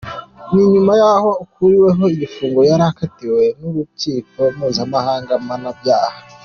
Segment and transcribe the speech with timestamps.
[0.53, 6.17] Ni nyuma yaho akuriweho igifungo yari yakatiwe n'urukiko mpuzamahanga mpanabyaha.